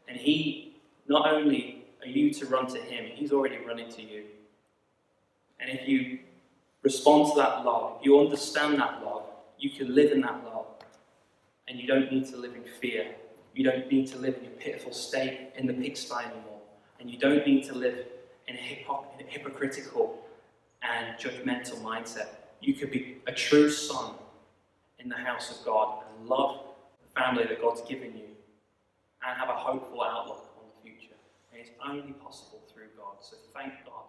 And 0.09 0.17
He, 0.17 0.81
not 1.07 1.33
only 1.33 1.85
are 2.01 2.09
you 2.09 2.33
to 2.35 2.47
run 2.47 2.67
to 2.69 2.79
Him, 2.79 3.11
He's 3.15 3.33
already 3.33 3.59
running 3.59 3.91
to 3.93 4.03
you. 4.03 4.25
And 5.69 5.79
if 5.79 5.87
you 5.87 6.21
respond 6.83 7.31
to 7.33 7.39
that 7.41 7.65
love, 7.65 7.99
if 8.01 8.07
you 8.07 8.19
understand 8.19 8.79
that 8.81 9.05
love, 9.05 9.25
you 9.59 9.69
can 9.69 9.95
live 9.95 10.13
in 10.13 10.23
that 10.23 10.43
love. 10.45 10.67
And 11.69 11.79
you 11.79 11.87
don't 11.87 12.11
need 12.11 12.27
to 12.29 12.39
live 12.39 12.55
in 12.55 12.65
fear. 12.81 13.15
You 13.55 13.65
don't 13.65 13.91
need 13.93 14.07
to 14.09 14.19
live 14.19 14.37
in 14.41 14.47
a 14.47 14.51
pitiful 14.51 14.93
state 14.93 15.51
in 15.57 15.67
the 15.67 15.75
pigsty 15.75 16.15
anymore. 16.15 16.61
And 16.99 17.11
you 17.11 17.19
don't 17.19 17.47
need 17.47 17.65
to 17.65 17.75
live 17.75 18.07
in 18.47 18.57
a, 18.57 18.59
in 19.19 19.27
a 19.27 19.29
hypocritical 19.29 20.19
and 20.83 21.19
judgmental 21.19 21.83
mindset. 21.83 22.29
You 22.63 22.73
could 22.73 22.91
be 22.91 23.19
a 23.27 23.33
true 23.33 23.71
son 23.71 24.15
in 24.99 25.11
the 25.11 25.17
house 25.17 25.51
of 25.51 25.67
God 25.67 26.03
and 26.19 26.29
love 26.29 26.61
the 27.03 27.21
family 27.21 27.45
that 27.45 27.61
God's 27.61 27.83
given 27.83 28.17
you 28.17 28.31
and 29.23 29.39
have 29.39 29.51
a 29.51 29.53
hopeful 29.53 30.03
outlook 30.03 30.51
on 30.57 30.65
the 30.75 30.91
future. 30.91 31.15
And 31.53 31.61
it's 31.61 31.71
only 31.87 32.13
possible 32.13 32.63
through 32.73 32.89
God. 32.97 33.17
So 33.21 33.37
thank 33.53 33.75
God 33.85 34.05